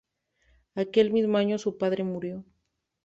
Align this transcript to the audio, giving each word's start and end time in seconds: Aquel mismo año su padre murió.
Aquel 0.73 1.13
mismo 1.13 1.37
año 1.37 1.59
su 1.59 1.77
padre 1.77 2.03
murió. 2.03 2.43